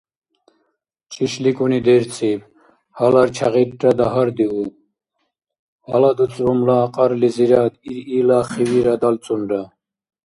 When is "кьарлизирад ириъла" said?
6.93-8.39